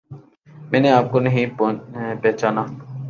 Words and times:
میں 0.71 0.79
نے 0.79 0.89
آپ 0.91 1.11
کو 1.11 1.19
نہیں 1.19 1.45
پہچانا 2.21 2.65